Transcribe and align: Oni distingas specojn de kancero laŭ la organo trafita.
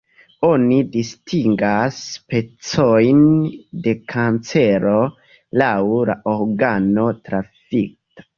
Oni 0.47 0.77
distingas 0.93 1.99
specojn 2.13 3.19
de 3.89 3.93
kancero 4.15 4.95
laŭ 5.65 5.77
la 6.13 6.17
organo 6.35 7.07
trafita. 7.31 8.29